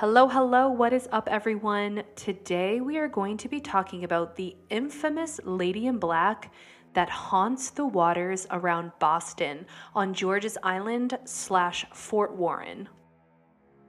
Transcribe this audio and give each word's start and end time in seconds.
Hello, 0.00 0.26
hello, 0.28 0.70
what 0.70 0.94
is 0.94 1.10
up, 1.12 1.28
everyone? 1.28 2.02
Today 2.16 2.80
we 2.80 2.96
are 2.96 3.06
going 3.06 3.36
to 3.36 3.50
be 3.50 3.60
talking 3.60 4.02
about 4.04 4.34
the 4.34 4.56
infamous 4.70 5.38
Lady 5.44 5.88
in 5.88 5.98
Black 5.98 6.54
that 6.94 7.10
haunts 7.10 7.68
the 7.68 7.84
waters 7.84 8.46
around 8.50 8.92
Boston 8.98 9.66
on 9.94 10.14
George's 10.14 10.56
Island 10.62 11.18
slash 11.26 11.84
Fort 11.92 12.34
Warren. 12.34 12.88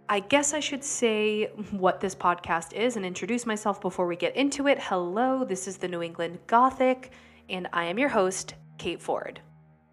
I 0.09 0.19
guess 0.19 0.53
I 0.53 0.59
should 0.59 0.83
say 0.83 1.45
what 1.71 2.01
this 2.01 2.13
podcast 2.13 2.73
is 2.73 2.97
and 2.97 3.05
introduce 3.05 3.45
myself 3.45 3.79
before 3.79 4.05
we 4.05 4.17
get 4.17 4.35
into 4.35 4.67
it. 4.67 4.79
Hello, 4.81 5.45
this 5.45 5.65
is 5.65 5.77
the 5.77 5.87
New 5.87 6.01
England 6.01 6.39
Gothic, 6.45 7.13
and 7.49 7.69
I 7.71 7.85
am 7.85 7.97
your 7.97 8.09
host, 8.09 8.55
Kate 8.77 9.01
Ford. 9.01 9.39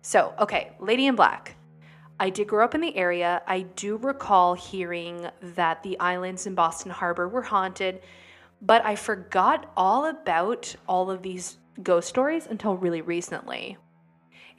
So, 0.03 0.35
okay, 0.41 0.73
Lady 0.81 1.07
in 1.07 1.15
Black. 1.15 1.58
I 2.21 2.31
did 2.31 2.49
grow 2.49 2.65
up 2.65 2.75
in 2.75 2.81
the 2.81 2.97
area. 2.97 3.43
I 3.47 3.61
do 3.61 3.97
recall 3.97 4.55
hearing 4.55 5.29
that 5.41 5.83
the 5.85 5.99
islands 6.01 6.47
in 6.47 6.55
Boston 6.55 6.91
Harbor 6.91 7.29
were 7.29 7.43
haunted, 7.43 8.01
but 8.61 8.85
I 8.85 8.97
forgot 8.97 9.71
all 9.77 10.07
about 10.07 10.75
all 10.89 11.11
of 11.11 11.23
these 11.23 11.59
ghost 11.81 12.09
stories 12.09 12.47
until 12.47 12.77
really 12.77 13.03
recently. 13.03 13.77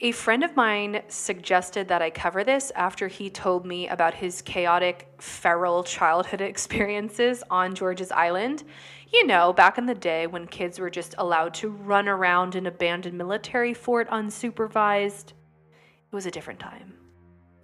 A 0.02 0.12
friend 0.12 0.42
of 0.42 0.56
mine 0.56 1.02
suggested 1.08 1.88
that 1.88 2.00
I 2.00 2.08
cover 2.08 2.42
this 2.42 2.72
after 2.74 3.08
he 3.08 3.28
told 3.28 3.66
me 3.66 3.86
about 3.88 4.14
his 4.14 4.40
chaotic, 4.40 5.06
feral 5.18 5.84
childhood 5.84 6.40
experiences 6.40 7.44
on 7.50 7.74
George's 7.74 8.10
Island. 8.10 8.64
You 9.12 9.26
know, 9.26 9.52
back 9.52 9.76
in 9.76 9.84
the 9.84 9.94
day 9.94 10.26
when 10.26 10.46
kids 10.46 10.78
were 10.78 10.88
just 10.88 11.14
allowed 11.18 11.52
to 11.54 11.68
run 11.68 12.08
around 12.08 12.54
an 12.54 12.66
abandoned 12.66 13.18
military 13.18 13.74
fort 13.74 14.08
unsupervised. 14.08 15.32
It 15.32 16.14
was 16.14 16.24
a 16.24 16.30
different 16.30 16.60
time. 16.60 16.99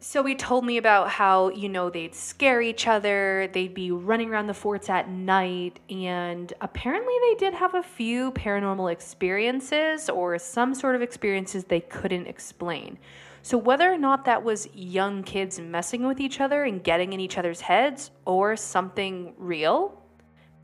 So 0.09 0.23
he 0.23 0.37
told 0.37 0.65
me 0.65 0.77
about 0.77 1.09
how, 1.09 1.48
you 1.48 1.69
know, 1.69 1.91
they'd 1.91 2.14
scare 2.14 2.62
each 2.62 2.87
other, 2.87 3.51
they'd 3.52 3.74
be 3.74 3.91
running 3.91 4.30
around 4.30 4.47
the 4.47 4.55
forts 4.55 4.88
at 4.88 5.09
night, 5.10 5.80
and 5.91 6.52
apparently 6.60 7.12
they 7.23 7.34
did 7.34 7.55
have 7.55 7.75
a 7.75 7.83
few 7.83 8.31
paranormal 8.31 8.92
experiences 8.92 10.08
or 10.08 10.39
some 10.39 10.77
sort 10.77 10.94
of 10.94 11.03
experiences 11.03 11.64
they 11.64 11.81
couldn't 11.81 12.28
explain. 12.28 12.98
So, 13.42 13.58
whether 13.58 13.92
or 13.92 13.98
not 13.98 14.25
that 14.27 14.44
was 14.44 14.69
young 14.72 15.25
kids 15.25 15.58
messing 15.58 16.06
with 16.06 16.20
each 16.20 16.41
other 16.41 16.62
and 16.62 16.84
getting 16.84 17.12
in 17.12 17.19
each 17.19 17.36
other's 17.36 17.62
heads 17.62 18.12
or 18.27 18.55
something 18.55 19.34
real, 19.36 20.00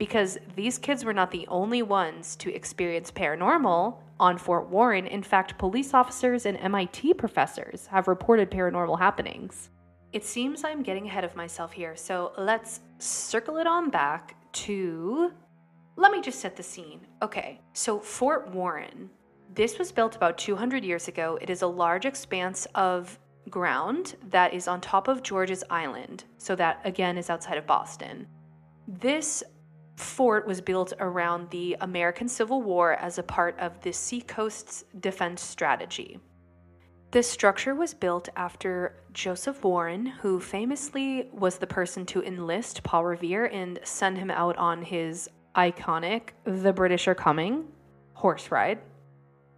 because 0.02 0.36
these 0.56 0.78
kids 0.78 1.04
were 1.04 1.12
not 1.12 1.30
the 1.30 1.46
only 1.46 1.80
ones 1.80 2.34
to 2.34 2.52
experience 2.52 3.12
paranormal 3.12 3.98
on 4.18 4.36
Fort 4.36 4.68
Warren. 4.68 5.06
In 5.06 5.22
fact, 5.22 5.56
police 5.58 5.94
officers 5.94 6.44
and 6.44 6.58
MIT 6.58 7.14
professors 7.14 7.86
have 7.86 8.08
reported 8.08 8.50
paranormal 8.50 8.98
happenings. 8.98 9.70
It 10.12 10.24
seems 10.24 10.64
I'm 10.64 10.82
getting 10.82 11.06
ahead 11.06 11.22
of 11.22 11.36
myself 11.36 11.70
here, 11.70 11.94
so 11.94 12.32
let's 12.36 12.80
circle 12.98 13.58
it 13.58 13.68
on 13.68 13.90
back 13.90 14.34
to. 14.64 15.30
Let 15.94 16.10
me 16.10 16.20
just 16.20 16.40
set 16.40 16.56
the 16.56 16.64
scene. 16.64 17.06
Okay, 17.22 17.60
so 17.72 18.00
Fort 18.00 18.50
Warren. 18.50 19.08
This 19.54 19.78
was 19.78 19.92
built 19.92 20.16
about 20.16 20.36
200 20.36 20.84
years 20.84 21.06
ago. 21.06 21.38
It 21.40 21.48
is 21.48 21.62
a 21.62 21.66
large 21.68 22.06
expanse 22.06 22.66
of 22.74 23.20
ground 23.50 24.16
that 24.30 24.52
is 24.52 24.66
on 24.66 24.80
top 24.80 25.06
of 25.06 25.22
George's 25.22 25.62
Island. 25.70 26.24
So, 26.38 26.56
that 26.56 26.80
again 26.82 27.16
is 27.16 27.30
outside 27.30 27.56
of 27.56 27.68
Boston. 27.68 28.26
This 28.88 29.44
fort 29.96 30.46
was 30.46 30.60
built 30.60 30.92
around 30.98 31.50
the 31.50 31.76
American 31.80 32.28
Civil 32.28 32.62
War 32.62 32.94
as 32.94 33.18
a 33.18 33.22
part 33.22 33.58
of 33.58 33.80
the 33.82 33.92
Seacoast's 33.92 34.84
defense 35.00 35.42
strategy. 35.42 36.18
This 37.10 37.30
structure 37.30 37.74
was 37.74 37.92
built 37.92 38.30
after 38.36 38.96
Joseph 39.12 39.62
Warren, 39.64 40.06
who 40.06 40.40
famously 40.40 41.28
was 41.32 41.58
the 41.58 41.66
person 41.66 42.06
to 42.06 42.22
enlist 42.22 42.82
Paul 42.82 43.04
Revere 43.04 43.44
and 43.46 43.78
send 43.84 44.16
him 44.16 44.30
out 44.30 44.56
on 44.56 44.80
his 44.82 45.28
iconic 45.54 46.30
The 46.44 46.72
British 46.72 47.06
Are 47.08 47.14
Coming 47.14 47.68
horse 48.14 48.50
ride. 48.50 48.78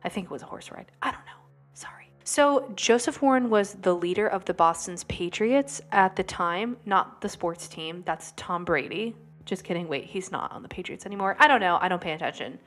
I 0.03 0.09
think 0.09 0.25
it 0.25 0.31
was 0.31 0.43
a 0.43 0.47
horse 0.47 0.71
ride. 0.73 0.91
I 1.01 1.12
don't 1.12 1.25
know. 1.27 1.43
Sorry. 1.75 2.11
So, 2.25 2.73
Joseph 2.75 3.23
Warren 3.23 3.50
was 3.50 3.75
the 3.75 3.94
leader 3.94 4.27
of 4.27 4.44
the 4.47 4.55
Boston's 4.55 5.05
Patriots 5.05 5.81
at 5.93 6.17
the 6.17 6.25
time, 6.25 6.77
not 6.84 7.21
the 7.21 7.28
sports 7.28 7.69
team. 7.69 8.03
That's 8.05 8.33
Tom 8.37 8.65
Brady, 8.65 9.15
just 9.44 9.65
kidding. 9.65 9.88
Wait, 9.88 10.05
he's 10.05 10.31
not 10.32 10.53
on 10.53 10.62
the 10.62 10.69
Patriots 10.69 11.06
anymore. 11.06 11.37
I 11.38 11.49
don't 11.49 11.60
know. 11.60 11.78
I 11.81 11.88
don't 11.88 12.00
pay 12.00 12.12
attention. 12.12 12.59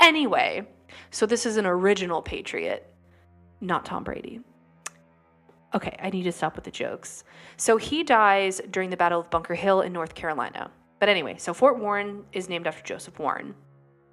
Anyway, 0.00 0.66
so 1.10 1.26
this 1.26 1.46
is 1.46 1.56
an 1.56 1.66
original 1.66 2.22
Patriot, 2.22 2.92
not 3.60 3.84
Tom 3.84 4.04
Brady. 4.04 4.40
Okay, 5.74 5.96
I 6.02 6.10
need 6.10 6.24
to 6.24 6.32
stop 6.32 6.56
with 6.56 6.64
the 6.64 6.70
jokes. 6.70 7.24
So 7.56 7.76
he 7.76 8.02
dies 8.02 8.60
during 8.70 8.90
the 8.90 8.96
Battle 8.96 9.20
of 9.20 9.30
Bunker 9.30 9.54
Hill 9.54 9.82
in 9.82 9.92
North 9.92 10.14
Carolina. 10.14 10.70
But 10.98 11.08
anyway, 11.08 11.36
so 11.38 11.54
Fort 11.54 11.78
Warren 11.78 12.24
is 12.32 12.48
named 12.48 12.66
after 12.66 12.82
Joseph 12.82 13.18
Warren. 13.18 13.54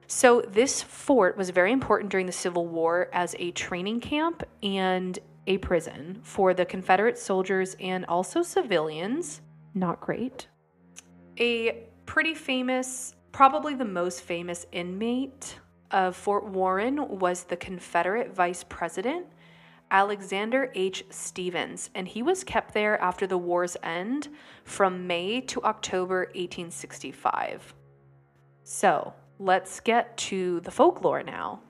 So 0.08 0.42
this 0.42 0.82
fort 0.82 1.36
was 1.36 1.50
very 1.50 1.72
important 1.72 2.12
during 2.12 2.28
the 2.28 2.32
Civil 2.32 2.68
War 2.68 3.10
as 3.12 3.36
a 3.40 3.52
training 3.52 4.00
camp 4.00 4.44
and 4.64 5.18
a 5.48 5.58
prison 5.58 6.20
for 6.24 6.54
the 6.54 6.66
Confederate 6.66 7.18
soldiers 7.18 7.76
and 7.80 8.06
also 8.06 8.42
civilians. 8.42 9.42
Not 9.74 10.00
great. 10.00 10.48
A 11.40 11.88
pretty 12.08 12.34
famous, 12.34 13.14
probably 13.32 13.76
the 13.76 13.86
most 13.86 14.24
famous 14.24 14.66
inmate 14.72 15.60
of 15.92 16.16
Fort 16.16 16.46
Warren 16.46 17.20
was 17.20 17.44
the 17.44 17.58
Confederate 17.58 18.34
Vice 18.34 18.64
President, 18.64 19.28
Alexander 19.92 20.72
H. 20.74 21.06
Stephens, 21.12 21.92
and 21.94 22.08
he 22.08 22.24
was 22.24 22.44
kept 22.44 22.74
there 22.74 23.00
after 23.00 23.28
the 23.28 23.38
war's 23.38 23.78
end 23.84 24.30
from 24.64 25.06
May 25.06 25.42
to 25.42 25.62
October 25.64 26.22
1865. 26.34 27.76
So, 28.64 29.14
let's 29.38 29.80
get 29.80 30.18
to 30.18 30.60
the 30.62 30.72
folklore 30.72 31.24
now. 31.24 31.62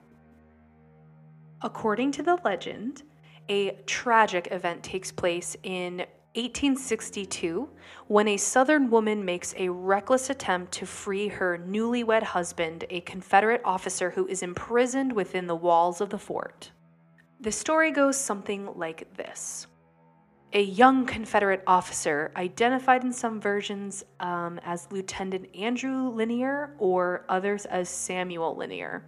According 1.62 2.12
to 2.12 2.22
the 2.22 2.38
legend, 2.44 3.02
a 3.48 3.72
tragic 3.86 4.48
event 4.50 4.82
takes 4.82 5.12
place 5.12 5.56
in 5.62 6.06
1862 6.34 7.68
when 8.06 8.28
a 8.28 8.36
Southern 8.36 8.90
woman 8.90 9.24
makes 9.24 9.54
a 9.56 9.68
reckless 9.68 10.30
attempt 10.30 10.72
to 10.72 10.86
free 10.86 11.28
her 11.28 11.58
newlywed 11.58 12.22
husband, 12.22 12.84
a 12.90 13.00
Confederate 13.00 13.62
officer 13.64 14.10
who 14.10 14.26
is 14.26 14.42
imprisoned 14.42 15.12
within 15.12 15.46
the 15.46 15.56
walls 15.56 16.00
of 16.00 16.10
the 16.10 16.18
fort. 16.18 16.70
The 17.40 17.52
story 17.52 17.90
goes 17.92 18.16
something 18.16 18.68
like 18.76 19.16
this. 19.16 19.66
A 20.52 20.62
young 20.62 21.06
Confederate 21.06 21.62
officer, 21.66 22.32
identified 22.36 23.04
in 23.04 23.12
some 23.12 23.40
versions 23.40 24.04
um, 24.20 24.58
as 24.64 24.88
Lieutenant 24.90 25.54
Andrew 25.54 26.10
Lanier 26.10 26.74
or 26.78 27.24
others 27.28 27.66
as 27.66 27.88
Samuel 27.88 28.56
Lanier. 28.56 29.04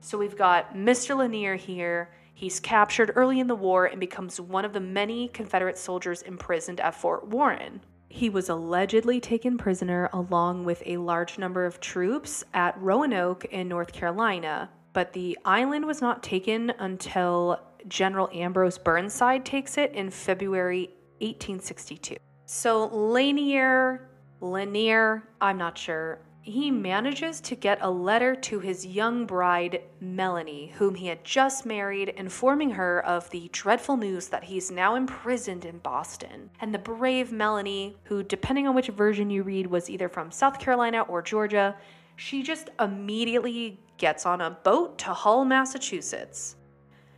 So 0.00 0.18
we've 0.18 0.36
got 0.36 0.74
Mr. 0.74 1.16
Lanier 1.16 1.56
here 1.56 2.10
He's 2.34 2.58
captured 2.58 3.12
early 3.14 3.38
in 3.38 3.46
the 3.46 3.54
war 3.54 3.86
and 3.86 4.00
becomes 4.00 4.40
one 4.40 4.64
of 4.64 4.72
the 4.72 4.80
many 4.80 5.28
Confederate 5.28 5.78
soldiers 5.78 6.22
imprisoned 6.22 6.80
at 6.80 6.96
Fort 6.96 7.28
Warren. 7.28 7.80
He 8.08 8.28
was 8.28 8.48
allegedly 8.48 9.20
taken 9.20 9.56
prisoner 9.56 10.10
along 10.12 10.64
with 10.64 10.82
a 10.84 10.96
large 10.98 11.38
number 11.38 11.64
of 11.64 11.80
troops 11.80 12.44
at 12.52 12.80
Roanoke 12.80 13.44
in 13.46 13.68
North 13.68 13.92
Carolina, 13.92 14.70
but 14.92 15.12
the 15.12 15.38
island 15.44 15.86
was 15.86 16.00
not 16.00 16.22
taken 16.22 16.70
until 16.78 17.60
General 17.88 18.28
Ambrose 18.32 18.78
Burnside 18.78 19.44
takes 19.44 19.78
it 19.78 19.92
in 19.92 20.10
February 20.10 20.90
1862. 21.20 22.16
So 22.46 22.86
Lanier, 22.86 24.08
Lanier, 24.40 25.28
I'm 25.40 25.58
not 25.58 25.78
sure, 25.78 26.20
he 26.44 26.70
manages 26.70 27.40
to 27.40 27.56
get 27.56 27.78
a 27.80 27.90
letter 27.90 28.34
to 28.34 28.60
his 28.60 28.84
young 28.84 29.24
bride, 29.24 29.80
Melanie, 29.98 30.74
whom 30.76 30.94
he 30.94 31.06
had 31.06 31.24
just 31.24 31.64
married, 31.64 32.10
informing 32.10 32.68
her 32.68 33.02
of 33.06 33.30
the 33.30 33.48
dreadful 33.50 33.96
news 33.96 34.28
that 34.28 34.44
he's 34.44 34.70
now 34.70 34.94
imprisoned 34.94 35.64
in 35.64 35.78
Boston. 35.78 36.50
And 36.60 36.74
the 36.74 36.78
brave 36.78 37.32
Melanie, 37.32 37.96
who, 38.04 38.22
depending 38.22 38.68
on 38.68 38.74
which 38.74 38.88
version 38.88 39.30
you 39.30 39.42
read, 39.42 39.66
was 39.66 39.88
either 39.88 40.10
from 40.10 40.30
South 40.30 40.58
Carolina 40.58 41.00
or 41.08 41.22
Georgia, 41.22 41.74
she 42.16 42.42
just 42.42 42.68
immediately 42.78 43.80
gets 43.96 44.26
on 44.26 44.42
a 44.42 44.50
boat 44.50 44.98
to 44.98 45.14
Hull, 45.14 45.46
Massachusetts. 45.46 46.56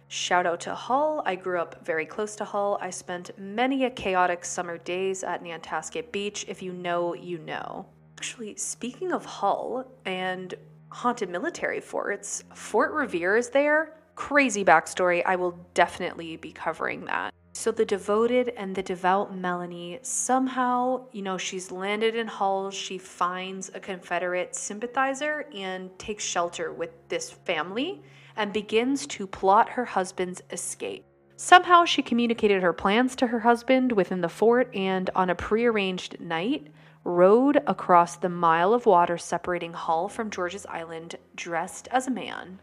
Shout 0.07 0.47
out 0.47 0.61
to 0.61 0.75
Hull. 0.77 1.25
I 1.27 1.35
grew 1.35 1.59
up 1.59 1.85
very 1.85 2.07
close 2.07 2.37
to 2.37 2.45
Hull. 2.45 2.79
I 2.81 2.91
spent 2.91 3.37
many 3.37 3.87
a 3.87 3.91
chaotic 3.91 4.45
summer 4.45 4.79
days 4.79 5.25
at 5.25 5.43
Nantasket 5.43 6.13
Beach. 6.13 6.45
If 6.47 6.63
you 6.63 6.73
know, 6.73 7.13
you 7.15 7.39
know. 7.39 7.87
Actually, 8.19 8.57
speaking 8.57 9.13
of 9.13 9.25
Hull 9.25 9.87
and 10.05 10.55
haunted 10.89 11.29
military 11.29 11.81
forts, 11.81 12.45
Fort 12.55 12.93
Revere 12.93 13.37
is 13.37 13.51
there. 13.51 13.93
Crazy 14.15 14.65
backstory. 14.65 15.23
I 15.27 15.37
will 15.37 15.59
definitely 15.75 16.37
be 16.37 16.51
covering 16.51 17.05
that. 17.05 17.35
So, 17.53 17.71
the 17.71 17.85
devoted 17.85 18.51
and 18.57 18.75
the 18.75 18.83
devout 18.83 19.37
Melanie 19.37 19.99
somehow, 20.03 21.07
you 21.13 21.23
know, 21.23 21.39
she's 21.39 21.71
landed 21.71 22.15
in 22.15 22.27
Hull. 22.27 22.71
She 22.71 22.99
finds 22.99 23.71
a 23.75 23.81
Confederate 23.81 24.55
sympathizer 24.55 25.47
and 25.55 25.97
takes 25.99 26.25
shelter 26.25 26.73
with 26.73 26.91
this 27.09 27.31
family 27.31 28.03
and 28.37 28.53
begins 28.53 29.07
to 29.09 29.27
plot 29.27 29.71
her 29.71 29.85
husband's 29.85 30.43
escape. 30.51 31.05
Somehow, 31.37 31.85
she 31.85 32.03
communicated 32.03 32.63
her 32.63 32.73
plans 32.73 33.17
to 33.17 33.27
her 33.27 33.41
husband 33.41 33.93
within 33.93 34.21
the 34.23 34.29
fort, 34.29 34.75
and 34.75 35.11
on 35.15 35.29
a 35.29 35.35
prearranged 35.35 36.19
night, 36.21 36.69
rode 37.07 37.63
across 37.69 38.17
the 38.17 38.29
mile 38.29 38.75
of 38.75 38.85
water 38.85 39.17
separating 39.17 39.73
Hull 39.73 40.09
from 40.09 40.29
George's 40.29 40.67
Island 40.67 41.15
dressed 41.37 41.87
as 41.93 42.09
a 42.09 42.11
man. 42.11 42.61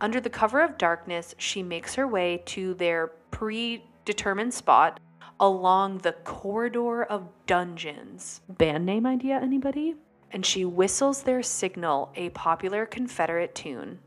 Under 0.00 0.20
the 0.20 0.28
cover 0.28 0.60
of 0.60 0.76
darkness, 0.76 1.36
she 1.38 1.62
makes 1.62 1.94
her 1.94 2.06
way 2.06 2.42
to 2.46 2.74
their 2.74 3.12
predetermined 3.30 4.52
spot 4.52 4.98
along 5.38 5.98
the 5.98 6.12
corridor 6.24 7.04
of 7.04 7.28
dungeons. 7.46 8.40
Band 8.48 8.84
name 8.84 9.06
idea, 9.06 9.38
anybody? 9.40 9.94
And 10.32 10.44
she 10.44 10.64
whistles 10.64 11.22
their 11.22 11.42
signal, 11.42 12.12
a 12.16 12.30
popular 12.30 12.86
Confederate 12.86 13.54
tune. 13.54 14.00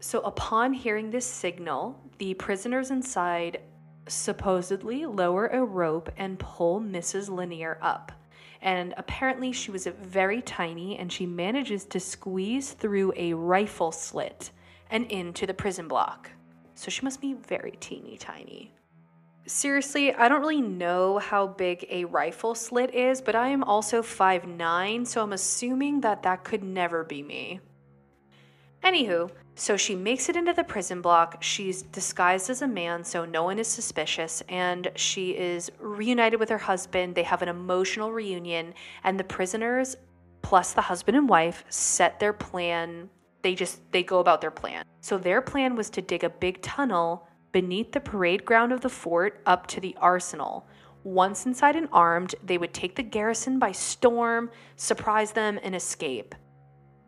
So, 0.00 0.20
upon 0.20 0.72
hearing 0.72 1.10
this 1.10 1.26
signal, 1.26 2.00
the 2.16 2.32
prisoners 2.32 2.90
inside 2.90 3.60
supposedly 4.08 5.04
lower 5.04 5.46
a 5.48 5.62
rope 5.62 6.10
and 6.16 6.38
pull 6.38 6.80
Mrs. 6.80 7.28
Lanier 7.28 7.76
up 7.82 8.12
and 8.62 8.94
apparently 8.96 9.52
she 9.52 9.70
was 9.70 9.86
very 9.86 10.42
tiny 10.42 10.98
and 10.98 11.12
she 11.12 11.26
manages 11.26 11.84
to 11.86 12.00
squeeze 12.00 12.72
through 12.72 13.12
a 13.16 13.32
rifle 13.32 13.92
slit 13.92 14.50
and 14.90 15.06
into 15.06 15.46
the 15.46 15.54
prison 15.54 15.88
block. 15.88 16.30
So 16.74 16.90
she 16.90 17.02
must 17.02 17.20
be 17.20 17.34
very 17.34 17.76
teeny 17.80 18.16
tiny. 18.16 18.72
Seriously, 19.46 20.14
I 20.14 20.28
don't 20.28 20.42
really 20.42 20.60
know 20.60 21.18
how 21.18 21.46
big 21.46 21.86
a 21.90 22.04
rifle 22.04 22.54
slit 22.54 22.94
is, 22.94 23.20
but 23.20 23.34
I 23.34 23.48
am 23.48 23.64
also 23.64 24.02
5'9, 24.02 25.06
so 25.06 25.22
I'm 25.22 25.32
assuming 25.32 26.02
that 26.02 26.22
that 26.22 26.44
could 26.44 26.62
never 26.62 27.02
be 27.04 27.22
me. 27.22 27.60
Anywho, 28.84 29.30
so 29.60 29.76
she 29.76 29.94
makes 29.94 30.30
it 30.30 30.36
into 30.36 30.54
the 30.54 30.64
prison 30.64 31.02
block. 31.02 31.42
She's 31.42 31.82
disguised 31.82 32.48
as 32.48 32.62
a 32.62 32.66
man, 32.66 33.04
so 33.04 33.26
no 33.26 33.44
one 33.44 33.58
is 33.58 33.68
suspicious, 33.68 34.42
and 34.48 34.90
she 34.96 35.36
is 35.36 35.70
reunited 35.78 36.40
with 36.40 36.48
her 36.48 36.56
husband. 36.56 37.14
They 37.14 37.24
have 37.24 37.42
an 37.42 37.48
emotional 37.50 38.10
reunion, 38.10 38.72
and 39.04 39.20
the 39.20 39.24
prisoners, 39.24 39.96
plus 40.40 40.72
the 40.72 40.80
husband 40.80 41.18
and 41.18 41.28
wife, 41.28 41.62
set 41.68 42.18
their 42.18 42.32
plan. 42.32 43.10
They 43.42 43.54
just 43.54 43.80
they 43.92 44.02
go 44.02 44.20
about 44.20 44.40
their 44.40 44.50
plan. 44.50 44.82
So 45.02 45.18
their 45.18 45.42
plan 45.42 45.76
was 45.76 45.90
to 45.90 46.00
dig 46.00 46.24
a 46.24 46.30
big 46.30 46.62
tunnel 46.62 47.28
beneath 47.52 47.92
the 47.92 48.00
parade 48.00 48.46
ground 48.46 48.72
of 48.72 48.80
the 48.80 48.88
fort 48.88 49.42
up 49.44 49.66
to 49.66 49.80
the 49.80 49.94
arsenal. 50.00 50.66
Once 51.04 51.44
inside 51.44 51.76
and 51.76 51.88
armed, 51.92 52.34
they 52.42 52.56
would 52.56 52.72
take 52.72 52.96
the 52.96 53.02
garrison 53.02 53.58
by 53.58 53.72
storm, 53.72 54.50
surprise 54.76 55.32
them, 55.32 55.60
and 55.62 55.76
escape. 55.76 56.34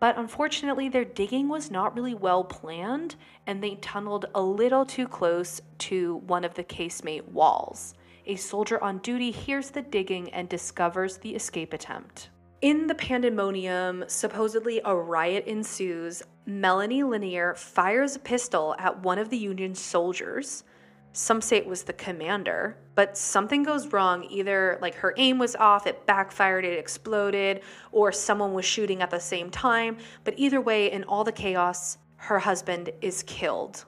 But 0.03 0.19
unfortunately, 0.19 0.89
their 0.89 1.05
digging 1.05 1.49
was 1.49 1.71
not 1.71 1.95
really 1.95 2.13
well 2.13 2.43
planned, 2.43 3.15
and 3.47 3.63
they 3.63 3.77
tunneled 3.77 4.27
a 4.35 4.43
little 4.43 4.85
too 4.85 5.07
close 5.07 5.61
to 5.79 6.17
one 6.27 6.45
of 6.45 6.55
the 6.55 6.65
casemate 6.65 7.29
walls. 7.29 7.95
A 8.27 8.35
soldier 8.35 8.83
on 8.83 8.99
duty 8.99 9.31
hears 9.31 9.71
the 9.71 9.81
digging 9.81 10.29
and 10.31 10.49
discovers 10.49 11.19
the 11.19 11.37
escape 11.37 11.73
attempt. 11.73 12.31
In 12.63 12.89
the 12.89 12.97
pandemonium, 12.97 14.03
supposedly 14.09 14.81
a 14.85 14.93
riot 14.93 15.47
ensues. 15.47 16.21
Melanie 16.47 17.05
Lanier 17.05 17.55
fires 17.55 18.17
a 18.17 18.19
pistol 18.19 18.75
at 18.81 19.05
one 19.05 19.21
of 19.21 19.31
the 19.31 19.39
Union 19.39 19.73
soldiers. 19.73 20.65
Some 21.13 21.43
say 21.43 21.59
it 21.59 21.67
was 21.67 21.83
the 21.83 21.93
commander, 21.93 22.79
but 22.95 23.19
something 23.19 23.63
goes 23.63 23.93
wrong. 23.93 24.25
Either 24.31 24.79
like 24.81 24.95
her 24.97 25.13
aim 25.19 25.39
was 25.39 25.55
off, 25.57 25.87
it 25.87 26.07
backfired, 26.07 26.65
it 26.65 26.79
exploded, 26.79 27.61
or 27.91 28.13
someone 28.13 28.55
was 28.55 28.65
shooting 28.65 29.03
at 29.03 29.11
the 29.11 29.21
same 29.21 29.51
time. 29.51 29.99
But 30.25 30.35
either 30.39 30.61
way, 30.61 30.91
in 30.91 31.05
all 31.05 31.23
the 31.23 31.33
chaos, 31.33 31.99
her 32.17 32.39
husband 32.39 32.91
is 33.03 33.23
killed. 33.25 33.85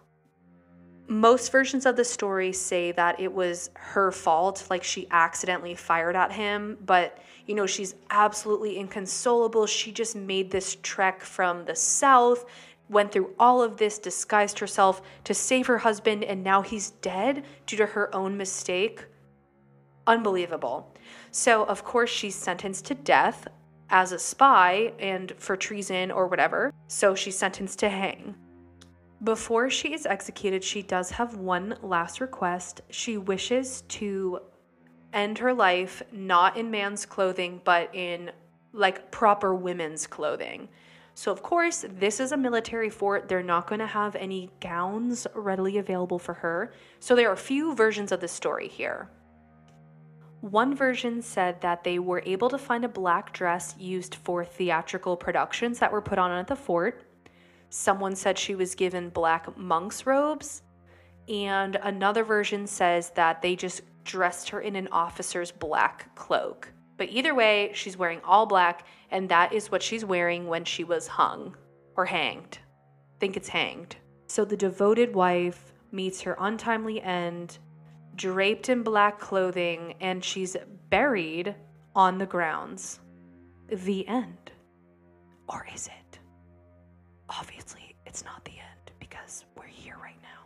Most 1.07 1.53
versions 1.53 1.87
of 1.87 1.97
the 1.97 2.05
story 2.05 2.53
say 2.53 2.93
that 2.93 3.21
it 3.21 3.33
was 3.33 3.71
her 3.75 4.11
fault, 4.11 4.67
like 4.71 4.83
she 4.83 5.07
accidentally 5.11 5.75
fired 5.75 6.17
at 6.17 6.33
him, 6.33 6.79
but 6.85 7.19
you 7.47 7.55
know, 7.55 7.67
she's 7.67 7.95
absolutely 8.09 8.79
inconsolable. 8.79 9.67
She 9.67 9.93
just 9.93 10.17
made 10.17 10.51
this 10.51 10.79
trek 10.83 11.21
from 11.21 11.67
the 11.67 11.77
south 11.77 12.47
went 12.89 13.13
through 13.13 13.35
all 13.39 13.63
of 13.63 13.77
this, 13.77 13.99
disguised 13.99 14.59
herself 14.59 15.03
to 15.25 15.35
save 15.35 15.67
her 15.67 15.79
husband, 15.79 16.25
and 16.25 16.45
now 16.45 16.63
he's 16.63 16.91
dead 16.91 17.45
due 17.67 17.77
to 17.77 17.87
her 17.87 18.15
own 18.15 18.37
mistake. 18.37 19.07
Unbelievable. 20.07 20.95
So, 21.31 21.65
of 21.65 21.85
course, 21.85 22.11
she's 22.11 22.35
sentenced 22.35 22.85
to 22.87 22.95
death 22.95 23.49
as 23.91 24.13
a 24.13 24.19
spy 24.19 24.93
and 24.99 25.33
for 25.39 25.57
treason 25.57 26.11
or 26.11 26.27
whatever. 26.27 26.73
So, 26.89 27.15
she's 27.15 27.39
sentenced 27.39 27.79
to 27.81 27.89
hang. 27.89 28.35
Before 29.23 29.71
she 29.71 29.95
is 29.95 30.05
executed, 30.05 30.63
she 30.63 30.83
does 30.83 31.11
have 31.13 31.37
one 31.37 31.79
last 31.83 32.21
request. 32.21 32.83
She 32.91 33.17
wishes 33.17 33.83
to 33.89 34.41
end 35.15 35.39
her 35.39 35.55
life 35.55 36.03
not 36.13 36.59
in 36.59 36.71
man's 36.71 37.07
clothing, 37.07 37.63
but 37.65 37.95
in 37.95 38.31
like 38.73 39.11
proper 39.11 39.55
women's 39.55 40.07
clothing. 40.07 40.69
So, 41.17 41.31
of 41.31 41.43
course, 41.43 41.85
this 41.89 42.19
is 42.19 42.33
a 42.33 42.37
military 42.37 42.91
fort. 42.91 43.29
They're 43.29 43.43
not 43.43 43.69
going 43.69 43.79
to 43.79 43.87
have 43.87 44.17
any 44.17 44.51
gowns 44.61 45.29
readily 45.35 45.79
available 45.79 46.19
for 46.19 46.35
her. 46.35 46.73
So, 46.99 47.15
there 47.15 47.31
are 47.31 47.35
a 47.35 47.37
few 47.37 47.75
versions 47.75 48.11
of 48.11 48.21
the 48.21 48.27
story 48.27 48.67
here. 48.67 49.09
One 50.41 50.75
version 50.75 51.23
said 51.23 51.61
that 51.63 51.85
they 51.85 51.99
were 51.99 52.23
able 52.27 52.51
to 52.51 52.59
find 52.59 52.85
a 52.85 52.89
black 52.89 53.33
dress 53.33 53.75
used 53.79 54.17
for 54.17 54.45
theatrical 54.45 55.17
productions 55.17 55.79
that 55.79 55.93
were 55.93 56.03
put 56.03 56.19
on 56.19 56.33
at 56.33 56.49
the 56.49 56.57
fort. 56.57 57.05
Someone 57.71 58.15
said 58.15 58.37
she 58.37 58.55
was 58.55 58.75
given 58.75 59.09
black 59.09 59.57
monk's 59.57 60.05
robes. 60.05 60.63
And 61.29 61.77
another 61.77 62.25
version 62.25 62.67
says 62.67 63.11
that 63.11 63.41
they 63.41 63.57
just 63.57 63.81
dressed 64.05 64.51
her 64.51 64.61
in 64.61 64.77
an 64.77 64.89
officer's 64.93 65.51
black 65.51 66.15
cloak. 66.15 66.74
But 66.97 67.09
either 67.11 67.35
way, 67.35 67.73
she's 67.75 67.97
wearing 67.97 68.21
all 68.25 68.47
black, 68.47 68.87
and 69.11 69.29
that 69.29 69.53
is 69.53 69.71
what 69.71 69.83
she's 69.83 70.05
wearing 70.05 70.47
when 70.47 70.65
she 70.65 70.85
was 70.85 71.07
hung 71.07 71.57
or 71.97 72.07
hanged. 72.07 72.59
I 73.17 73.19
think 73.19 73.37
it's 73.37 73.49
hanged. 73.49 73.97
So 74.27 74.45
the 74.45 74.57
devoted 74.57 75.15
wife 75.15 75.73
meets 75.93 76.21
her 76.23 76.37
untimely 76.39 77.01
end, 77.03 77.59
draped 78.17 78.69
in 78.69 78.83
black 78.83 79.19
clothing, 79.19 79.95
and 80.01 80.25
she's 80.25 80.57
buried 80.91 81.55
on 81.95 82.19
the 82.19 82.27
grounds. 82.27 83.01
The 83.69 84.07
end. 84.07 84.53
Or 85.49 85.67
is 85.75 85.89
it? 85.89 86.19
Obviously, 87.29 87.97
it's 88.07 88.25
not 88.25 88.45
the 88.45 88.53
end 88.53 88.93
because 88.99 89.45
we're 89.57 89.67
here 89.67 89.97
right 90.03 90.21
now. 90.23 90.44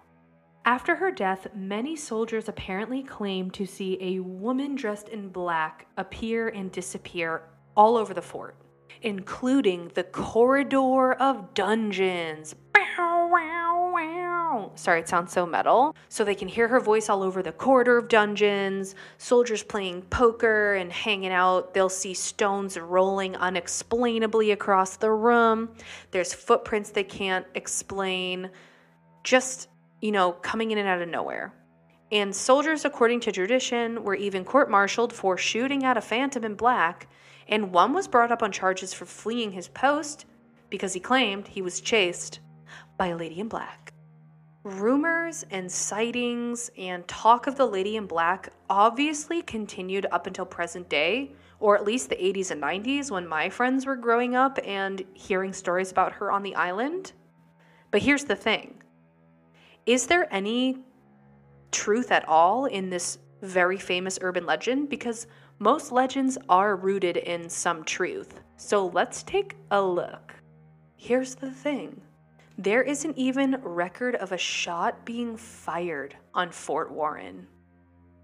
After 0.68 0.96
her 0.96 1.10
death, 1.10 1.46
many 1.54 1.96
soldiers 1.96 2.46
apparently 2.46 3.02
claimed 3.02 3.54
to 3.54 3.64
see 3.64 3.96
a 4.02 4.20
woman 4.20 4.74
dressed 4.74 5.08
in 5.08 5.30
black 5.30 5.86
appear 5.96 6.48
and 6.48 6.70
disappear 6.70 7.40
all 7.74 7.96
over 7.96 8.12
the 8.12 8.20
fort, 8.20 8.54
including 9.00 9.90
the 9.94 10.04
corridor 10.04 11.14
of 11.14 11.54
dungeons. 11.54 12.54
Bow, 12.74 13.30
wow, 13.32 13.90
wow. 13.94 14.72
Sorry, 14.74 15.00
it 15.00 15.08
sounds 15.08 15.32
so 15.32 15.46
metal. 15.46 15.96
So 16.10 16.22
they 16.22 16.34
can 16.34 16.48
hear 16.48 16.68
her 16.68 16.80
voice 16.80 17.08
all 17.08 17.22
over 17.22 17.42
the 17.42 17.52
corridor 17.52 17.96
of 17.96 18.08
dungeons, 18.08 18.94
soldiers 19.16 19.62
playing 19.62 20.02
poker 20.02 20.74
and 20.74 20.92
hanging 20.92 21.32
out. 21.32 21.72
They'll 21.72 21.88
see 21.88 22.12
stones 22.12 22.76
rolling 22.76 23.36
unexplainably 23.36 24.50
across 24.50 24.98
the 24.98 25.12
room. 25.12 25.70
There's 26.10 26.34
footprints 26.34 26.90
they 26.90 27.04
can't 27.04 27.46
explain. 27.54 28.50
Just 29.24 29.68
you 30.00 30.12
know, 30.12 30.32
coming 30.32 30.70
in 30.70 30.78
and 30.78 30.88
out 30.88 31.02
of 31.02 31.08
nowhere. 31.08 31.52
And 32.10 32.34
soldiers, 32.34 32.84
according 32.84 33.20
to 33.20 33.32
tradition, 33.32 34.02
were 34.02 34.14
even 34.14 34.44
court 34.44 34.70
martialed 34.70 35.12
for 35.12 35.36
shooting 35.36 35.84
at 35.84 35.98
a 35.98 36.00
phantom 36.00 36.44
in 36.44 36.54
black, 36.54 37.08
and 37.48 37.72
one 37.72 37.92
was 37.92 38.08
brought 38.08 38.32
up 38.32 38.42
on 38.42 38.52
charges 38.52 38.94
for 38.94 39.04
fleeing 39.04 39.52
his 39.52 39.68
post 39.68 40.24
because 40.70 40.94
he 40.94 41.00
claimed 41.00 41.48
he 41.48 41.62
was 41.62 41.80
chased 41.80 42.40
by 42.96 43.08
a 43.08 43.16
lady 43.16 43.40
in 43.40 43.48
black. 43.48 43.92
Rumors 44.64 45.44
and 45.50 45.70
sightings 45.70 46.70
and 46.76 47.06
talk 47.06 47.46
of 47.46 47.56
the 47.56 47.66
lady 47.66 47.96
in 47.96 48.06
black 48.06 48.52
obviously 48.68 49.40
continued 49.42 50.06
up 50.10 50.26
until 50.26 50.44
present 50.44 50.88
day, 50.88 51.32
or 51.60 51.76
at 51.76 51.84
least 51.84 52.08
the 52.08 52.16
80s 52.16 52.50
and 52.50 52.62
90s 52.62 53.10
when 53.10 53.26
my 53.26 53.48
friends 53.50 53.86
were 53.86 53.96
growing 53.96 54.34
up 54.34 54.58
and 54.64 55.04
hearing 55.14 55.52
stories 55.52 55.90
about 55.90 56.12
her 56.12 56.30
on 56.30 56.42
the 56.42 56.54
island. 56.54 57.12
But 57.90 58.02
here's 58.02 58.24
the 58.24 58.36
thing 58.36 58.82
is 59.88 60.06
there 60.06 60.28
any 60.30 60.76
truth 61.72 62.12
at 62.12 62.28
all 62.28 62.66
in 62.66 62.90
this 62.90 63.18
very 63.40 63.78
famous 63.78 64.18
urban 64.20 64.44
legend? 64.44 64.90
Because 64.90 65.26
most 65.58 65.90
legends 65.92 66.36
are 66.46 66.76
rooted 66.76 67.16
in 67.16 67.48
some 67.48 67.82
truth. 67.84 68.38
So 68.58 68.88
let's 68.88 69.22
take 69.22 69.56
a 69.70 69.80
look. 69.80 70.34
Here's 70.98 71.34
the 71.34 71.50
thing 71.50 72.02
there 72.58 72.82
isn't 72.82 73.16
even 73.16 73.58
record 73.62 74.16
of 74.16 74.32
a 74.32 74.36
shot 74.36 75.06
being 75.06 75.38
fired 75.38 76.14
on 76.34 76.50
Fort 76.50 76.90
Warren. 76.90 77.46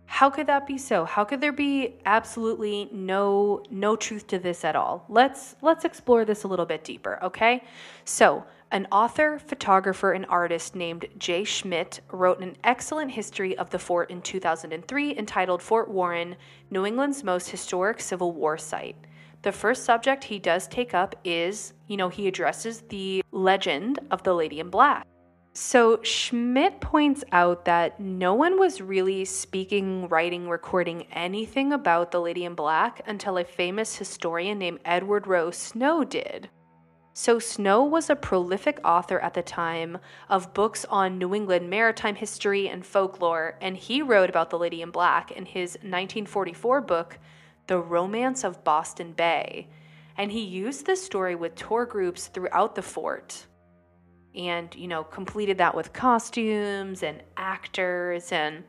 How 0.05 0.29
could 0.29 0.49
that 0.49 0.67
be 0.67 0.77
so? 0.77 1.07
How 1.07 1.25
could 1.25 1.41
there 1.41 1.53
be 1.53 1.95
absolutely 2.05 2.91
no 2.93 3.63
no 3.71 3.97
truth 3.97 4.27
to 4.27 4.39
this 4.39 4.67
at 4.67 4.77
all? 4.77 5.07
Let's 5.09 5.57
let's 5.63 5.87
explore 5.87 6.27
this 6.27 6.45
a 6.45 6.49
little 6.49 6.67
bit 6.67 6.85
deeper, 6.85 7.19
okay? 7.23 7.63
So, 8.05 8.45
an 8.71 8.87
author, 8.91 9.39
photographer, 9.39 10.13
and 10.13 10.27
artist 10.27 10.75
named 10.75 11.07
Jay 11.19 11.45
Schmidt 11.45 12.01
wrote 12.11 12.41
an 12.41 12.57
excellent 12.65 13.13
history 13.13 13.57
of 13.57 13.71
the 13.71 13.79
fort 13.79 14.11
in 14.11 14.21
2003 14.23 15.17
entitled 15.17 15.63
Fort 15.63 15.89
Warren, 15.89 16.37
New 16.71 16.85
England's 16.85 17.23
most 17.23 17.49
historic 17.51 18.01
Civil 18.01 18.33
War 18.33 18.59
site. 18.59 18.97
the 19.43 19.53
first 19.53 19.85
subject 19.85 20.25
he 20.25 20.39
does 20.39 20.67
take 20.69 20.95
up 20.95 21.15
is, 21.23 21.75
you 21.87 21.99
know, 21.99 22.09
he 22.09 22.27
addresses 22.27 22.81
the 22.89 23.23
legend 23.31 24.01
of 24.11 24.23
the 24.23 24.35
Lady 24.35 24.59
in 24.59 24.71
Black. 24.71 25.07
So 25.53 26.03
Schmidt 26.03 26.81
points 26.81 27.23
out 27.31 27.65
that 27.67 28.01
no 28.01 28.35
one 28.35 28.59
was 28.59 28.81
really 28.81 29.25
speaking, 29.25 30.09
writing, 30.09 30.49
recording 30.49 31.07
anything 31.13 31.73
about 31.73 32.11
the 32.11 32.21
Lady 32.21 32.45
in 32.45 32.55
Black 32.55 33.03
until 33.07 33.39
a 33.39 33.45
famous 33.45 33.95
historian 33.97 34.59
named 34.59 34.81
Edward 34.85 35.29
Rowe 35.29 35.53
Snow 35.53 36.03
did. 36.03 36.49
So, 37.17 37.39
Snow 37.39 37.85
was 37.85 38.11
a 38.11 38.17
prolific 38.17 38.81
author 38.85 39.21
at 39.21 39.35
the 39.35 39.43
time 39.43 39.99
of 40.29 40.53
books 40.53 40.85
on 40.87 41.17
New 41.17 41.33
England 41.33 41.71
maritime 41.71 42.17
history 42.17 42.69
and 42.69 42.85
folklore, 42.85 43.57
and 43.61 43.77
he 43.77 44.03
wrote 44.03 44.29
about 44.29 44.51
the 44.51 44.59
Lady 44.59 44.83
in 44.83 44.91
Black 44.91 45.31
in 45.31 45.47
his 45.47 45.75
1944 45.75 46.81
book, 46.81 47.21
The 47.69 47.79
Romance 47.79 48.43
of 48.43 48.65
Boston 48.65 49.13
Bay. 49.13 49.69
And 50.17 50.33
he 50.33 50.41
used 50.41 50.87
this 50.87 51.05
story 51.05 51.37
with 51.37 51.55
tour 51.55 51.87
groups 51.87 52.27
throughout 52.27 52.75
the 52.75 52.83
fort 52.83 53.47
and, 54.35 54.75
you 54.75 54.89
know, 54.89 55.05
completed 55.05 55.59
that 55.59 55.77
with 55.77 55.93
costumes 55.93 57.05
and 57.05 57.23
actors. 57.37 58.33
And 58.33 58.65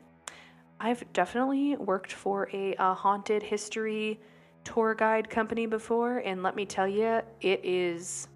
I've 0.80 1.04
definitely 1.14 1.78
worked 1.78 2.14
for 2.14 2.48
a, 2.54 2.76
a 2.78 2.94
haunted 2.94 3.42
history 3.42 4.20
tour 4.64 4.94
guide 4.94 5.32
company 5.32 5.66
before, 5.66 6.20
and 6.20 6.44
let 6.44 6.56
me 6.56 6.66
tell 6.68 6.88
you, 6.88 7.22
it 7.42 7.62
is 7.64 8.28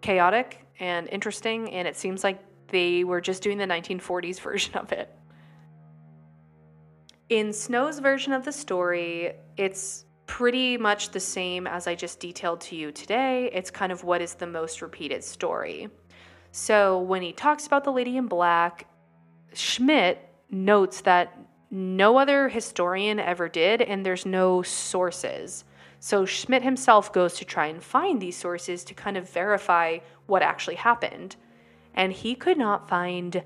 chaotic 0.00 0.66
and 0.78 1.08
interesting, 1.08 1.70
and 1.70 1.88
it 1.88 1.96
seems 1.96 2.22
like 2.24 2.38
they 2.68 3.04
were 3.04 3.20
just 3.20 3.42
doing 3.42 3.58
the 3.58 3.66
1940s 3.66 4.40
version 4.48 4.74
of 4.74 4.92
it. 4.92 5.12
In 7.28 7.52
Snow's 7.52 7.98
version 7.98 8.32
of 8.32 8.44
the 8.44 8.52
story, 8.52 9.32
it's 9.56 10.04
pretty 10.26 10.76
much 10.76 11.10
the 11.10 11.20
same 11.20 11.66
as 11.66 11.86
I 11.86 11.94
just 11.94 12.20
detailed 12.20 12.60
to 12.62 12.76
you 12.76 12.92
today. 12.92 13.50
It's 13.52 13.70
kind 13.70 13.90
of 13.90 14.04
what 14.04 14.20
is 14.20 14.34
the 14.34 14.46
most 14.46 14.82
repeated 14.82 15.24
story. 15.24 15.88
So 16.52 17.00
when 17.00 17.22
he 17.22 17.32
talks 17.32 17.66
about 17.66 17.84
the 17.84 17.92
Lady 17.92 18.16
in 18.16 18.26
Black, 18.26 18.88
Schmidt 19.52 20.28
notes 20.50 21.00
that 21.02 21.36
no 21.70 22.16
other 22.16 22.48
historian 22.48 23.18
ever 23.18 23.48
did, 23.48 23.82
and 23.82 24.06
there's 24.06 24.24
no 24.24 24.62
sources. 24.62 25.64
So 26.06 26.24
Schmidt 26.24 26.62
himself 26.62 27.12
goes 27.12 27.34
to 27.34 27.44
try 27.44 27.66
and 27.66 27.82
find 27.82 28.22
these 28.22 28.36
sources 28.36 28.84
to 28.84 28.94
kind 28.94 29.16
of 29.16 29.28
verify 29.28 29.98
what 30.26 30.40
actually 30.40 30.76
happened. 30.76 31.34
And 31.94 32.12
he 32.12 32.36
could 32.36 32.56
not 32.56 32.88
find 32.88 33.42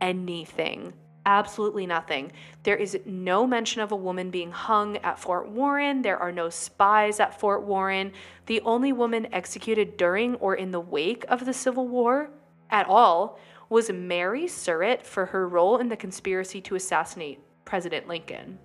anything. 0.00 0.92
Absolutely 1.26 1.86
nothing. 1.86 2.30
There 2.62 2.76
is 2.76 3.00
no 3.04 3.48
mention 3.48 3.82
of 3.82 3.90
a 3.90 3.96
woman 3.96 4.30
being 4.30 4.52
hung 4.52 4.98
at 4.98 5.18
Fort 5.18 5.48
Warren. 5.48 6.02
There 6.02 6.18
are 6.18 6.30
no 6.30 6.50
spies 6.50 7.18
at 7.18 7.40
Fort 7.40 7.64
Warren. 7.64 8.12
The 8.46 8.60
only 8.60 8.92
woman 8.92 9.26
executed 9.34 9.96
during 9.96 10.36
or 10.36 10.54
in 10.54 10.70
the 10.70 10.78
wake 10.78 11.24
of 11.28 11.46
the 11.46 11.52
Civil 11.52 11.88
War 11.88 12.30
at 12.70 12.86
all 12.86 13.40
was 13.68 13.90
Mary 13.90 14.46
Surratt 14.46 15.04
for 15.04 15.26
her 15.26 15.48
role 15.48 15.78
in 15.78 15.88
the 15.88 15.96
conspiracy 15.96 16.60
to 16.60 16.76
assassinate 16.76 17.40
President 17.64 18.06
Lincoln. 18.06 18.60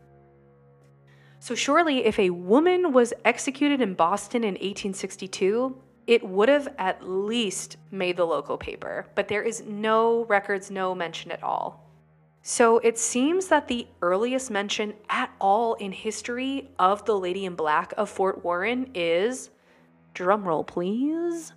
So, 1.44 1.56
surely, 1.56 2.06
if 2.06 2.20
a 2.20 2.30
woman 2.30 2.94
was 2.94 3.14
executed 3.26 3.82
in 3.82 3.96
Boston 3.96 4.46
in 4.46 4.54
1862, 4.54 5.78
it 6.08 6.24
would 6.24 6.48
have 6.48 6.70
at 6.78 7.06
least 7.06 7.76
made 7.92 8.16
the 8.16 8.24
local 8.24 8.58
paper, 8.58 9.08
but 9.14 9.28
there 9.28 9.44
is 9.44 9.62
no 9.68 10.24
records, 10.28 10.72
no 10.72 10.96
mention 10.96 11.32
at 11.32 11.44
all. 11.44 11.92
So, 12.44 12.78
it 12.78 12.98
seems 12.98 13.48
that 13.48 13.68
the 13.68 13.86
earliest 14.02 14.52
mention 14.52 14.94
at 15.10 15.32
all 15.42 15.74
in 15.74 15.92
history 15.92 16.70
of 16.80 17.04
the 17.04 17.20
Lady 17.20 17.44
in 17.44 17.56
Black 17.56 17.94
of 17.98 18.10
Fort 18.10 18.42
Warren 18.46 18.90
is, 18.96 19.50
drumroll 20.16 20.66
please, 20.66 21.52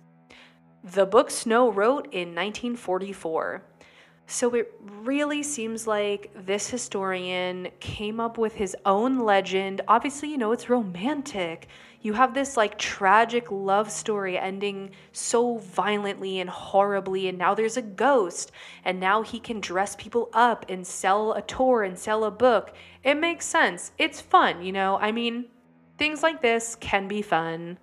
the 0.83 1.05
book 1.05 1.31
Snow 1.31 1.71
wrote 1.71 2.07
in 2.07 2.35
1944. 2.35 3.63
So 4.29 4.53
it 4.55 4.73
really 4.81 5.41
seems 5.41 5.87
like 5.87 6.31
this 6.35 6.69
historian 6.69 7.69
came 7.79 8.19
up 8.19 8.37
with 8.37 8.55
his 8.55 8.75
own 8.85 9.19
legend. 9.19 9.79
Obviously, 9.87 10.29
you 10.29 10.37
know, 10.37 10.51
it's 10.51 10.69
romantic. 10.69 11.69
You 12.01 12.11
have 12.11 12.33
this 12.33 12.57
like 12.57 12.77
tragic 12.77 13.49
love 13.49 13.89
story 13.89 14.37
ending 14.37 14.91
so 15.13 15.59
violently 15.59 16.41
and 16.41 16.49
horribly, 16.49 17.29
and 17.29 17.37
now 17.37 17.55
there's 17.55 17.77
a 17.77 17.81
ghost, 17.81 18.51
and 18.83 18.99
now 18.99 19.21
he 19.21 19.39
can 19.39 19.61
dress 19.61 19.95
people 19.95 20.29
up 20.33 20.65
and 20.67 20.85
sell 20.85 21.31
a 21.31 21.41
tour 21.41 21.83
and 21.83 21.97
sell 21.97 22.25
a 22.25 22.31
book. 22.31 22.75
It 23.05 23.15
makes 23.15 23.45
sense. 23.45 23.93
It's 23.97 24.19
fun, 24.19 24.61
you 24.61 24.73
know? 24.73 24.97
I 24.97 25.13
mean, 25.13 25.45
things 25.97 26.21
like 26.21 26.41
this 26.41 26.75
can 26.75 27.07
be 27.07 27.21
fun. 27.21 27.79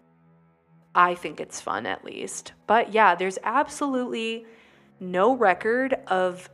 I 0.94 1.14
think 1.14 1.40
it's 1.40 1.60
fun 1.60 1.86
at 1.86 2.04
least. 2.04 2.52
But 2.66 2.92
yeah, 2.92 3.14
there's 3.14 3.38
absolutely 3.42 4.44
no 5.10 5.36
record 5.36 5.94
of 6.08 6.48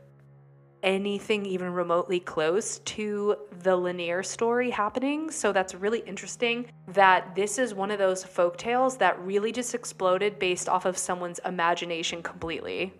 anything 0.83 1.45
even 1.45 1.71
remotely 1.71 2.19
close 2.19 2.79
to 2.79 3.35
the 3.61 3.75
Lanier 3.75 4.23
story 4.23 4.69
happening. 4.69 5.29
So 5.29 5.51
that's 5.51 5.75
really 5.75 5.99
interesting 5.99 6.71
that 6.87 7.35
this 7.35 7.57
is 7.57 7.73
one 7.73 7.91
of 7.91 7.99
those 7.99 8.23
folk 8.23 8.57
tales 8.57 8.97
that 8.97 9.19
really 9.19 9.51
just 9.51 9.75
exploded 9.75 10.39
based 10.39 10.67
off 10.67 10.85
of 10.85 10.97
someone's 10.97 11.39
imagination 11.45 12.23
completely. 12.23 12.93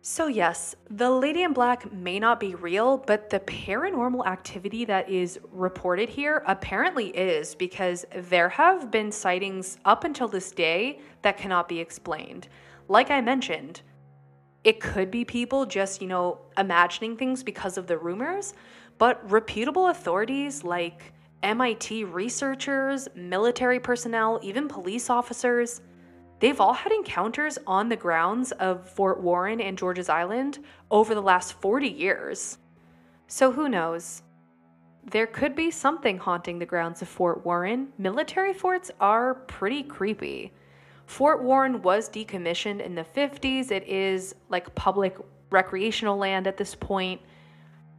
So, 0.00 0.28
yes, 0.28 0.76
the 0.88 1.10
Lady 1.10 1.42
in 1.42 1.52
Black 1.52 1.92
may 1.92 2.20
not 2.20 2.38
be 2.38 2.54
real, 2.54 2.98
but 2.98 3.28
the 3.28 3.40
paranormal 3.40 4.26
activity 4.26 4.84
that 4.84 5.10
is 5.10 5.40
reported 5.50 6.08
here 6.08 6.42
apparently 6.46 7.08
is 7.08 7.54
because 7.54 8.06
there 8.14 8.48
have 8.48 8.90
been 8.90 9.10
sightings 9.10 9.76
up 9.84 10.04
until 10.04 10.28
this 10.28 10.52
day 10.52 11.00
that 11.22 11.36
cannot 11.36 11.68
be 11.68 11.80
explained. 11.80 12.48
Like 12.86 13.10
I 13.10 13.20
mentioned, 13.20 13.82
it 14.64 14.80
could 14.80 15.10
be 15.10 15.24
people 15.24 15.66
just, 15.66 16.02
you 16.02 16.08
know, 16.08 16.38
imagining 16.56 17.16
things 17.16 17.42
because 17.42 17.78
of 17.78 17.86
the 17.86 17.96
rumors, 17.96 18.54
but 18.98 19.30
reputable 19.30 19.88
authorities 19.88 20.64
like 20.64 21.12
MIT 21.42 22.04
researchers, 22.04 23.08
military 23.14 23.78
personnel, 23.78 24.40
even 24.42 24.66
police 24.66 25.08
officers, 25.08 25.80
they've 26.40 26.60
all 26.60 26.72
had 26.72 26.90
encounters 26.90 27.58
on 27.66 27.88
the 27.88 27.96
grounds 27.96 28.50
of 28.52 28.88
Fort 28.88 29.20
Warren 29.20 29.60
and 29.60 29.78
George's 29.78 30.08
Island 30.08 30.58
over 30.90 31.14
the 31.14 31.22
last 31.22 31.52
40 31.54 31.88
years. 31.88 32.58
So 33.28 33.52
who 33.52 33.68
knows? 33.68 34.22
There 35.10 35.26
could 35.26 35.54
be 35.54 35.70
something 35.70 36.18
haunting 36.18 36.58
the 36.58 36.66
grounds 36.66 37.00
of 37.02 37.08
Fort 37.08 37.44
Warren. 37.44 37.88
Military 37.98 38.52
forts 38.52 38.90
are 39.00 39.34
pretty 39.34 39.82
creepy. 39.84 40.52
Fort 41.08 41.42
Warren 41.42 41.80
was 41.80 42.10
decommissioned 42.10 42.84
in 42.84 42.94
the 42.94 43.02
50s. 43.02 43.70
It 43.70 43.88
is 43.88 44.34
like 44.50 44.72
public 44.74 45.16
recreational 45.50 46.18
land 46.18 46.46
at 46.46 46.58
this 46.58 46.74
point. 46.74 47.22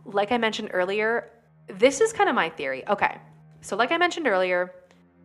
Like 0.06 0.32
I 0.32 0.38
mentioned 0.38 0.70
earlier, 0.74 1.32
this 1.68 2.02
is 2.02 2.14
kind 2.14 2.30
of 2.30 2.36
my 2.36 2.50
theory. 2.50 2.88
Okay, 2.88 3.18
so 3.62 3.76
like 3.76 3.92
I 3.92 3.98
mentioned 3.98 4.28
earlier, 4.28 4.76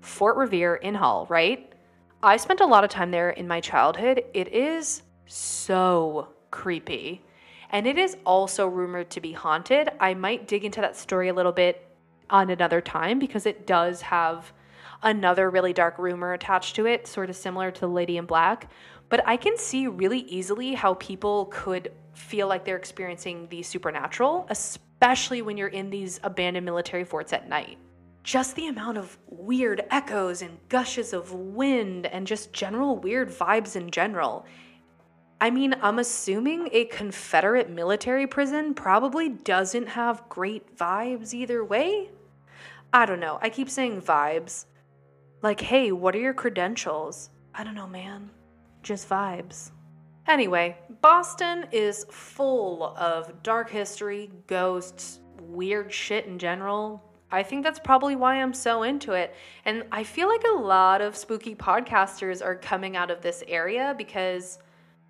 Fort 0.00 0.38
Revere 0.38 0.76
in 0.76 0.94
Hull, 0.94 1.26
right? 1.28 1.74
I 2.22 2.38
spent 2.38 2.60
a 2.60 2.66
lot 2.66 2.84
of 2.84 2.90
time 2.90 3.10
there 3.10 3.30
in 3.30 3.46
my 3.46 3.60
childhood. 3.60 4.24
It 4.32 4.48
is 4.48 5.02
so 5.26 6.28
creepy. 6.50 7.22
And 7.68 7.86
it 7.86 7.98
is 7.98 8.16
also 8.24 8.66
rumored 8.66 9.10
to 9.10 9.20
be 9.20 9.32
haunted. 9.32 9.90
I 10.00 10.14
might 10.14 10.48
dig 10.48 10.64
into 10.64 10.80
that 10.80 10.96
story 10.96 11.28
a 11.28 11.34
little 11.34 11.52
bit 11.52 11.86
on 12.30 12.48
another 12.48 12.80
time 12.80 13.18
because 13.18 13.44
it 13.44 13.66
does 13.66 14.00
have 14.00 14.54
another 15.04 15.50
really 15.50 15.72
dark 15.72 15.98
rumor 15.98 16.32
attached 16.32 16.74
to 16.76 16.86
it, 16.86 17.06
sort 17.06 17.30
of 17.30 17.36
similar 17.36 17.70
to 17.70 17.86
Lady 17.86 18.16
in 18.16 18.26
Black. 18.26 18.70
But 19.08 19.22
I 19.26 19.36
can 19.36 19.56
see 19.56 19.86
really 19.86 20.20
easily 20.20 20.74
how 20.74 20.94
people 20.94 21.46
could 21.52 21.92
feel 22.14 22.48
like 22.48 22.64
they're 22.64 22.76
experiencing 22.76 23.46
the 23.48 23.62
supernatural, 23.62 24.46
especially 24.48 25.42
when 25.42 25.56
you're 25.56 25.68
in 25.68 25.90
these 25.90 26.18
abandoned 26.22 26.64
military 26.64 27.04
forts 27.04 27.32
at 27.32 27.48
night. 27.48 27.78
Just 28.22 28.56
the 28.56 28.68
amount 28.68 28.96
of 28.96 29.18
weird 29.28 29.84
echoes 29.90 30.40
and 30.40 30.58
gushes 30.70 31.12
of 31.12 31.32
wind 31.32 32.06
and 32.06 32.26
just 32.26 32.52
general 32.52 32.96
weird 32.96 33.28
vibes 33.28 33.76
in 33.76 33.90
general. 33.90 34.46
I 35.40 35.50
mean, 35.50 35.74
I'm 35.82 35.98
assuming 35.98 36.70
a 36.72 36.86
Confederate 36.86 37.68
military 37.68 38.26
prison 38.26 38.72
probably 38.72 39.28
doesn't 39.28 39.88
have 39.88 40.26
great 40.30 40.74
vibes 40.74 41.34
either 41.34 41.62
way. 41.62 42.10
I 42.94 43.04
don't 43.04 43.20
know. 43.20 43.38
I 43.42 43.50
keep 43.50 43.68
saying 43.68 44.00
vibes. 44.00 44.64
Like, 45.44 45.60
hey, 45.60 45.92
what 45.92 46.16
are 46.16 46.20
your 46.20 46.32
credentials? 46.32 47.28
I 47.54 47.64
don't 47.64 47.74
know, 47.74 47.86
man. 47.86 48.30
Just 48.82 49.06
vibes. 49.10 49.72
Anyway, 50.26 50.78
Boston 51.02 51.66
is 51.70 52.06
full 52.10 52.96
of 52.96 53.42
dark 53.42 53.68
history, 53.68 54.30
ghosts, 54.46 55.20
weird 55.42 55.92
shit 55.92 56.24
in 56.24 56.38
general. 56.38 57.04
I 57.30 57.42
think 57.42 57.62
that's 57.62 57.78
probably 57.78 58.16
why 58.16 58.40
I'm 58.40 58.54
so 58.54 58.84
into 58.84 59.12
it. 59.12 59.34
And 59.66 59.84
I 59.92 60.02
feel 60.02 60.28
like 60.28 60.44
a 60.44 60.58
lot 60.58 61.02
of 61.02 61.14
spooky 61.14 61.54
podcasters 61.54 62.42
are 62.42 62.56
coming 62.56 62.96
out 62.96 63.10
of 63.10 63.20
this 63.20 63.44
area 63.46 63.94
because 63.98 64.58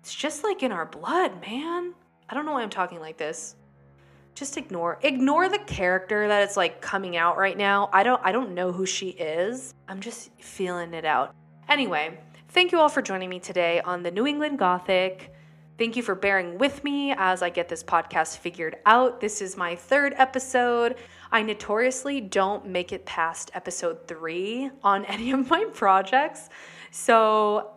it's 0.01 0.13
just 0.13 0.43
like 0.43 0.63
in 0.63 0.73
our 0.73 0.85
blood, 0.85 1.39
man. 1.39 1.93
I 2.27 2.33
don't 2.33 2.45
know 2.45 2.51
why 2.51 2.61
I'm 2.61 2.69
talking 2.69 2.99
like 2.99 3.15
this. 3.15 3.55
Just 4.35 4.57
ignore 4.57 4.99
ignore 5.01 5.49
the 5.49 5.59
character 5.59 6.27
that 6.27 6.43
it's 6.43 6.57
like 6.57 6.81
coming 6.81 7.17
out 7.17 7.37
right 7.37 7.57
now. 7.57 7.89
I 7.91 8.03
don't 8.03 8.21
I 8.23 8.31
don't 8.31 8.53
know 8.53 8.71
who 8.71 8.85
she 8.85 9.09
is. 9.09 9.73
I'm 9.87 10.01
just 10.01 10.29
feeling 10.39 10.93
it 10.93 11.05
out. 11.05 11.33
Anyway, 11.69 12.19
thank 12.49 12.71
you 12.71 12.79
all 12.79 12.89
for 12.89 13.01
joining 13.01 13.29
me 13.29 13.39
today 13.39 13.81
on 13.81 14.03
the 14.03 14.11
New 14.11 14.27
England 14.27 14.59
Gothic. 14.59 15.31
Thank 15.77 15.97
you 15.97 16.03
for 16.03 16.15
bearing 16.15 16.57
with 16.57 16.83
me 16.83 17.13
as 17.17 17.41
I 17.41 17.49
get 17.49 17.67
this 17.67 17.83
podcast 17.83 18.37
figured 18.37 18.77
out. 18.85 19.19
This 19.19 19.41
is 19.41 19.57
my 19.57 19.75
third 19.75 20.13
episode. 20.17 20.95
I 21.31 21.41
notoriously 21.41 22.21
don't 22.21 22.65
make 22.65 22.93
it 22.93 23.05
past 23.05 23.51
episode 23.53 24.07
three 24.07 24.69
on 24.83 25.03
any 25.05 25.31
of 25.31 25.49
my 25.49 25.65
projects. 25.73 26.49
So 26.91 27.74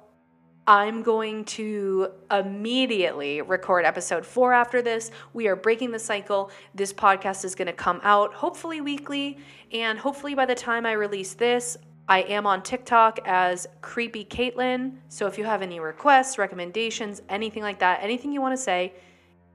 I'm 0.68 1.02
going 1.02 1.46
to 1.46 2.08
immediately 2.30 3.40
record 3.40 3.86
episode 3.86 4.26
four 4.26 4.52
after 4.52 4.82
this. 4.82 5.10
We 5.32 5.48
are 5.48 5.56
breaking 5.56 5.92
the 5.92 5.98
cycle. 5.98 6.50
This 6.74 6.92
podcast 6.92 7.46
is 7.46 7.54
going 7.54 7.68
to 7.68 7.72
come 7.72 8.00
out 8.02 8.34
hopefully 8.34 8.82
weekly. 8.82 9.38
And 9.72 9.98
hopefully 9.98 10.34
by 10.34 10.44
the 10.44 10.54
time 10.54 10.84
I 10.84 10.92
release 10.92 11.32
this, 11.32 11.78
I 12.06 12.20
am 12.24 12.46
on 12.46 12.62
TikTok 12.62 13.18
as 13.24 13.66
Creepy 13.80 14.26
Caitlin. 14.26 14.98
So 15.08 15.26
if 15.26 15.38
you 15.38 15.44
have 15.44 15.62
any 15.62 15.80
requests, 15.80 16.36
recommendations, 16.36 17.22
anything 17.30 17.62
like 17.62 17.78
that, 17.78 18.02
anything 18.02 18.30
you 18.30 18.42
want 18.42 18.54
to 18.54 18.62
say, 18.62 18.92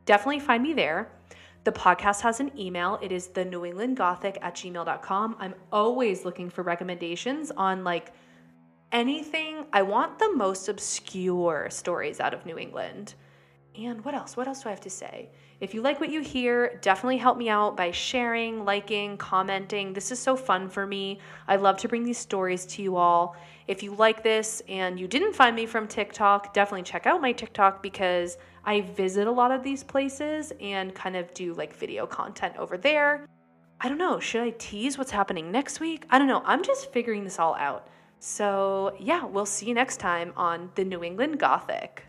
definitely 0.05 0.39
find 0.39 0.63
me 0.63 0.74
there. 0.74 1.12
The 1.63 1.72
podcast 1.72 2.22
has 2.22 2.39
an 2.39 2.51
email. 2.60 2.98
It 3.03 3.12
is 3.12 3.27
the 3.27 3.46
New 3.46 3.65
England 3.65 3.98
Gothic 3.98 4.39
at 4.41 4.55
gmail.com. 4.55 5.36
I'm 5.39 5.53
always 5.72 6.25
looking 6.25 6.50
for 6.50 6.63
recommendations 6.63 7.51
on 7.51 7.84
like 7.84 8.13
anything. 8.94 9.66
I 9.74 9.82
want 9.82 10.20
the 10.20 10.32
most 10.34 10.70
obscure 10.70 11.68
stories 11.70 12.20
out 12.20 12.34
of 12.34 12.46
New 12.46 12.58
England. 12.58 13.16
And 13.76 14.06
what 14.06 14.14
else? 14.14 14.38
What 14.38 14.48
else 14.48 14.62
do 14.62 14.70
I 14.70 14.72
have 14.72 14.82
to 14.82 14.90
say? 14.90 15.30
If 15.60 15.74
you 15.74 15.82
like 15.82 16.00
what 16.00 16.12
you 16.12 16.22
hear, 16.22 16.78
definitely 16.82 17.18
help 17.18 17.38
me 17.38 17.50
out 17.50 17.76
by 17.76 17.90
sharing, 17.90 18.66
liking, 18.66 19.18
commenting. 19.18 19.94
This 19.94 20.12
is 20.12 20.20
so 20.20 20.36
fun 20.36 20.70
for 20.70 20.86
me. 20.86 21.20
I 21.48 21.56
love 21.56 21.78
to 21.78 21.88
bring 21.88 22.04
these 22.04 22.20
stories 22.20 22.68
to 22.68 22.84
you 22.84 22.96
all. 22.98 23.36
If 23.68 23.82
you 23.82 23.96
like 23.96 24.22
this 24.22 24.62
and 24.70 25.00
you 25.00 25.08
didn't 25.08 25.34
find 25.34 25.56
me 25.56 25.66
from 25.66 25.88
TikTok, 25.88 26.54
definitely 26.54 26.84
check 26.84 27.08
out 27.08 27.22
my 27.22 27.32
TikTok 27.32 27.82
because 27.82 28.38
I 28.64 28.82
visit 28.82 29.26
a 29.26 29.32
lot 29.32 29.52
of 29.52 29.64
these 29.64 29.84
places 29.84 30.54
and 30.60 30.94
kind 30.94 31.16
of 31.16 31.34
do 31.34 31.54
like 31.54 31.76
video 31.76 32.06
content 32.06 32.56
over 32.58 32.78
there. 32.78 33.26
I 33.82 33.90
don't 33.90 33.98
know, 33.98 34.20
should 34.20 34.44
I 34.44 34.52
tease 34.52 34.98
what's 34.98 35.12
happening 35.12 35.52
next 35.52 35.80
week? 35.80 36.06
I 36.10 36.20
don't 36.20 36.28
know. 36.28 36.44
I'm 36.46 36.64
just 36.64 36.92
figuring 36.92 37.24
this 37.24 37.40
all 37.40 37.56
out. 37.56 37.88
So, 38.25 38.96
yeah, 39.01 39.25
we'll 39.25 39.46
see 39.46 39.65
you 39.65 39.74
next 39.74 39.98
time 39.98 40.32
on 40.38 40.72
the 40.75 40.86
New 40.86 41.03
England 41.03 41.39
Gothic. 41.39 42.06